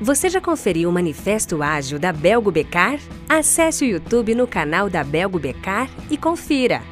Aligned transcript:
Você 0.00 0.28
já 0.28 0.40
conferiu 0.40 0.88
o 0.88 0.92
Manifesto 0.92 1.62
Ágil 1.62 2.00
da 2.00 2.12
Belgo 2.12 2.50
Becar? 2.50 2.98
Acesse 3.28 3.84
o 3.84 3.88
YouTube 3.88 4.34
no 4.34 4.46
canal 4.46 4.90
da 4.90 5.04
Belgo 5.04 5.38
Becar 5.38 5.88
e 6.10 6.16
confira. 6.16 6.82